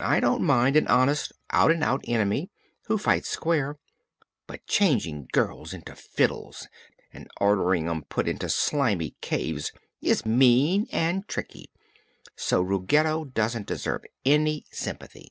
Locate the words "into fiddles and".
5.72-7.30